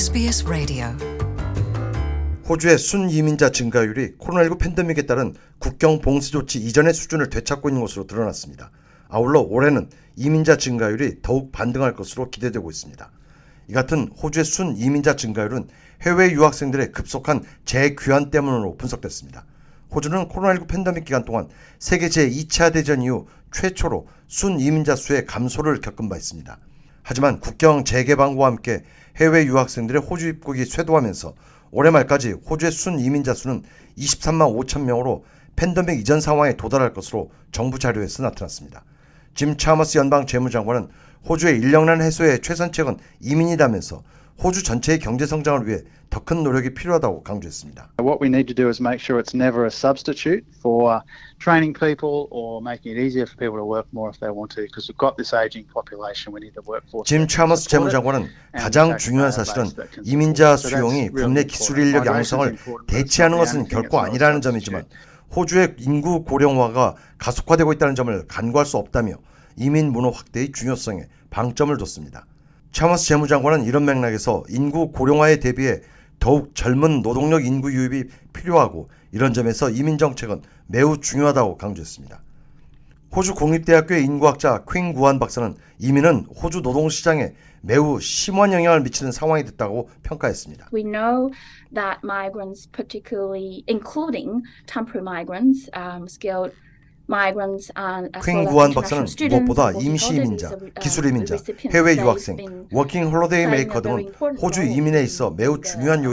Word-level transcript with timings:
SBS 0.00 0.46
Radio. 0.46 0.86
호주의 2.48 2.78
순이민자 2.78 3.50
증가율이 3.50 4.16
코로나19 4.16 4.58
팬데믹에 4.58 5.02
따른 5.02 5.34
국경 5.58 6.00
봉쇄 6.00 6.30
조치 6.30 6.58
이전의 6.58 6.94
수준을 6.94 7.28
되찾고 7.28 7.68
있는 7.68 7.82
것으로 7.82 8.06
드러났습니다. 8.06 8.70
아울러 9.10 9.40
올해는 9.40 9.90
이민자 10.16 10.56
증가율이 10.56 11.16
더욱 11.20 11.52
반등할 11.52 11.92
것으로 11.92 12.30
기대되고 12.30 12.70
있습니다. 12.70 13.10
이 13.68 13.72
같은 13.74 14.08
호주의 14.22 14.46
순 14.46 14.74
이민자 14.74 15.16
증가율은 15.16 15.68
해외 16.00 16.30
유학생들의 16.30 16.92
급속한 16.92 17.44
재귀환 17.66 18.30
때문으로 18.30 18.78
분석됐습니다. 18.78 19.44
호주는 19.94 20.28
코로나19 20.28 20.66
팬데믹 20.66 21.04
기간 21.04 21.26
동안 21.26 21.50
세계 21.78 22.08
제2차 22.08 22.72
대전 22.72 23.02
이후 23.02 23.26
최초로 23.52 24.06
순 24.28 24.60
이민자 24.60 24.96
수의 24.96 25.26
감소를 25.26 25.82
겪은 25.82 26.08
바 26.08 26.16
있습니다. 26.16 26.58
하지만 27.02 27.40
국경 27.40 27.84
재개방과 27.84 28.46
함께 28.46 28.84
해외 29.16 29.44
유학생들의 29.44 30.02
호주 30.02 30.28
입국이 30.28 30.64
쇄도하면서 30.64 31.34
올해 31.72 31.90
말까지 31.90 32.32
호주의 32.48 32.72
순 32.72 32.98
이민자 32.98 33.34
수는 33.34 33.62
23만 33.98 34.56
5천 34.56 34.82
명으로 34.82 35.24
팬데믹 35.56 36.00
이전 36.00 36.20
상황에 36.20 36.56
도달할 36.56 36.92
것으로 36.92 37.30
정부 37.52 37.78
자료에서 37.78 38.22
나타났습니다. 38.22 38.84
짐 39.34 39.56
차머스 39.56 39.98
연방 39.98 40.26
재무장관은 40.26 40.88
호주의 41.28 41.58
인력난 41.58 42.00
해소의 42.00 42.40
최선책은 42.40 42.98
이민이라면서 43.20 44.02
호주 44.38 44.62
전체의 44.62 44.98
경제 45.00 45.26
성장을 45.26 45.66
위해 45.66 45.78
더 46.10 46.20
큰 46.24 46.42
노력이 46.42 46.74
필요하다고 46.74 47.22
강조했습니다. 47.22 47.90
What 48.00 48.18
we 48.20 48.26
need 48.26 48.52
to 48.52 48.54
do 48.54 48.66
is 48.68 48.82
make 48.82 48.98
sure 48.98 49.22
it's 49.22 49.34
never 49.34 49.62
a 49.64 49.70
substitute 49.70 50.42
for 50.58 51.02
training 51.38 51.72
people 51.72 52.26
or 52.30 52.58
making 52.60 52.96
it 52.96 52.98
easier 52.98 53.30
for 53.30 53.38
people 53.38 53.62
to 53.62 53.64
work 53.64 53.86
more 53.94 54.10
if 54.10 54.18
they 54.18 54.30
want 54.30 54.50
to, 54.58 54.66
because 54.66 54.90
we've 54.90 54.98
got 54.98 55.14
this 55.16 55.30
aging 55.30 55.70
population. 55.70 56.34
We 56.34 56.42
need 56.42 56.58
the 56.58 56.66
workforce. 56.66 57.06
짐 57.06 57.28
차머스 57.28 57.68
재무장관은 57.68 58.26
가장 58.58 58.98
중요한 58.98 59.30
사실은 59.30 59.70
이민자 60.02 60.56
수용이 60.56 61.10
국내 61.10 61.44
기술 61.44 61.78
인력 61.78 62.06
양성을 62.06 62.58
대체하는 62.88 63.38
것은 63.38 63.68
결코 63.68 64.00
아니라는 64.00 64.40
점이지만 64.40 64.84
호주의 65.36 65.76
인구 65.78 66.24
고령화가 66.24 66.96
가속화되고 67.18 67.72
있다는 67.74 67.94
점을 67.94 68.26
간과할 68.26 68.66
수 68.66 68.78
없다며 68.78 69.14
이민 69.54 69.92
문호 69.92 70.10
확대의 70.10 70.50
중요성에 70.50 71.06
방점을 71.30 71.76
뒀습니다. 71.76 72.26
차머스 72.72 73.06
재무장관은 73.08 73.64
이런 73.64 73.84
맥락에서 73.84 74.44
인구 74.48 74.92
고령화에 74.92 75.40
대비해 75.40 75.80
더욱 76.18 76.54
젊은 76.54 77.02
노동력 77.02 77.44
인구 77.44 77.72
유입이 77.72 78.04
필요하고 78.32 78.90
이런 79.12 79.32
점에서 79.32 79.70
이민 79.70 79.98
정책은 79.98 80.42
매우 80.66 81.00
중요하다고 81.00 81.56
강조했습니다. 81.56 82.22
호주 83.14 83.34
공립대학교의 83.34 84.04
인구학자 84.04 84.64
퀸 84.70 84.92
구한 84.92 85.18
박사는 85.18 85.56
이민은 85.80 86.26
호주 86.26 86.60
노동시장에 86.60 87.34
매우 87.60 88.00
심한 88.00 88.52
영향을 88.52 88.82
미치는 88.82 89.10
상황이 89.10 89.44
됐다고 89.44 89.90
평가했습니다. 90.04 90.68
We 90.72 90.84
know 90.84 91.30
that 91.74 92.00
migrants, 92.04 92.68
particularly 92.70 93.64
including 93.68 94.44
temporary 94.66 95.02
migrants, 95.02 95.68
um, 95.74 96.06
skilled 96.06 96.54
퀸 98.24 98.38
well 98.38 98.48
as 98.48 98.52
구한 98.52 98.70
international 98.70 98.74
박사는 98.74 99.06
무엇보다 99.28 99.68
and 99.70 99.84
임시 99.84 100.14
working 100.14 100.26
이민자, 100.26 100.46
holiday 100.46 100.70
visa, 100.70 100.80
기술 100.80 101.04
uh, 101.04 101.10
이민자, 101.10 101.34
recipients, 101.34 101.76
해외 101.76 101.96
유학생, 101.96 102.36
워킹 102.72 103.10
홀리데이 103.10 103.44
playing 103.44 103.50
메이커 103.50 103.80
등은 103.80 104.12
호주 104.40 104.62
이민에 104.62 105.02
있어 105.02 105.24
in 105.26 105.36
매우 105.36 105.60
중요한 105.60 106.04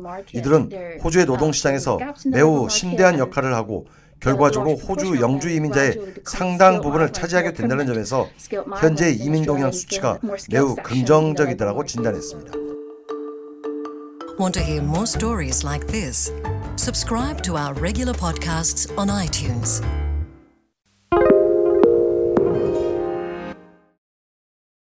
market. 0.00 0.36
이들은 0.36 0.98
호주의 1.04 1.22
uh, 1.22 1.26
노동시장에서 1.26 1.98
매우 2.26 2.68
심대한 2.68 3.18
역할을 3.18 3.54
하고 3.54 3.86
결과적으로 4.20 4.76
호주 4.76 5.20
영주 5.20 5.50
이민자의 5.50 5.98
상당 6.24 6.80
부분을 6.80 7.12
차지하게 7.12 7.52
된다는 7.52 7.86
점에서 7.86 8.28
현재 8.80 9.10
이민 9.10 9.44
동향 9.44 9.70
수치가 9.70 10.18
매우 10.50 10.74
긍정적이다라고. 10.76 11.84
진단했습니다. 11.84 12.52
Want 14.38 14.58
to 14.58 14.62
hear 14.64 14.82
more 14.82 15.06
stories 15.06 15.64
like 15.64 15.86
this? 15.86 16.32
Subscribe 16.76 17.40
to 17.42 17.56
our 17.56 17.72
regular 17.74 18.12
podcasts 18.12 18.90
on 18.98 19.08
iTunes. 19.08 19.80